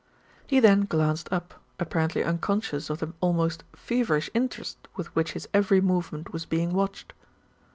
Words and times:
He 0.47 0.59
then 0.59 0.85
glanced 0.85 1.31
up, 1.31 1.61
apparently 1.79 2.23
unconscious 2.23 2.89
of 2.89 2.97
the 2.97 3.13
almost 3.21 3.63
feverish 3.75 4.31
interest 4.33 4.87
with 4.95 5.15
which 5.15 5.33
his 5.33 5.47
every 5.53 5.79
movement 5.79 6.33
was 6.33 6.47
being 6.47 6.73
watched. 6.73 7.13